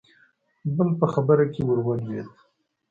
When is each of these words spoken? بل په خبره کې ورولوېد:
بل 0.75 0.89
په 0.99 1.05
خبره 1.13 1.45
کې 1.53 1.61
ورولوېد: 1.65 2.27